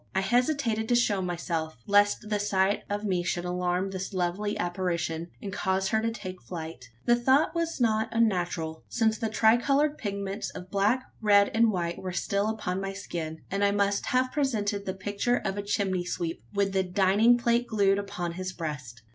I 0.15 0.21
hesitated 0.21 0.89
to 0.89 0.95
show 0.95 1.21
myself 1.21 1.77
lest 1.85 2.27
the 2.29 2.39
sight 2.39 2.81
of 2.89 3.03
me 3.03 3.21
should 3.21 3.45
alarm 3.45 3.91
this 3.91 4.13
lovely 4.15 4.57
apparition, 4.57 5.29
and 5.43 5.53
cause 5.53 5.89
her 5.89 6.01
to 6.01 6.09
take 6.09 6.41
flight. 6.41 6.89
The 7.05 7.15
thought 7.15 7.53
was 7.53 7.79
not 7.79 8.09
unnatural 8.11 8.83
since 8.89 9.19
the 9.19 9.29
tricoloured 9.29 9.99
pigments 9.99 10.49
of 10.55 10.71
black, 10.71 11.03
red, 11.21 11.51
and 11.53 11.69
white 11.71 11.99
were 12.01 12.13
still 12.13 12.47
upon 12.49 12.81
my 12.81 12.93
skin; 12.93 13.41
and 13.51 13.63
I 13.63 13.69
must 13.69 14.07
have 14.07 14.31
presented 14.31 14.87
the 14.87 14.95
picture 14.95 15.37
of 15.37 15.55
a 15.55 15.61
chimney 15.61 16.03
sweep 16.03 16.41
with 16.51 16.75
a 16.75 16.81
dining 16.81 17.37
plate 17.37 17.67
glued 17.67 17.99
upon 17.99 18.31
his 18.31 18.53
breast. 18.53 19.03